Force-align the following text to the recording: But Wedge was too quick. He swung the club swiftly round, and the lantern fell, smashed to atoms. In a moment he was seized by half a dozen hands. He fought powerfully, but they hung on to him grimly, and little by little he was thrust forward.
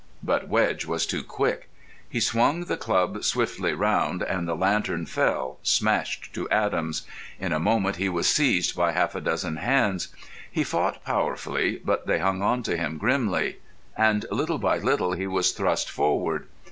But 0.23 0.47
Wedge 0.47 0.87
was 0.87 1.05
too 1.05 1.21
quick. 1.21 1.69
He 2.09 2.19
swung 2.19 2.61
the 2.63 2.75
club 2.75 3.23
swiftly 3.23 3.71
round, 3.73 4.23
and 4.23 4.47
the 4.47 4.55
lantern 4.55 5.05
fell, 5.05 5.59
smashed 5.61 6.33
to 6.33 6.49
atoms. 6.49 7.05
In 7.39 7.53
a 7.53 7.59
moment 7.59 7.97
he 7.97 8.09
was 8.09 8.25
seized 8.25 8.75
by 8.75 8.93
half 8.93 9.13
a 9.13 9.21
dozen 9.21 9.57
hands. 9.57 10.07
He 10.49 10.63
fought 10.63 11.05
powerfully, 11.05 11.79
but 11.85 12.07
they 12.07 12.17
hung 12.17 12.41
on 12.41 12.63
to 12.63 12.75
him 12.75 12.97
grimly, 12.97 13.57
and 13.95 14.25
little 14.31 14.57
by 14.57 14.79
little 14.79 15.11
he 15.11 15.27
was 15.27 15.51
thrust 15.51 15.87
forward. 15.87 16.47